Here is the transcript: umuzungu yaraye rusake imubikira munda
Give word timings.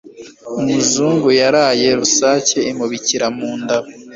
umuzungu 0.61 1.27
yaraye 1.41 1.87
rusake 1.99 2.59
imubikira 2.71 3.25
munda 3.37 3.77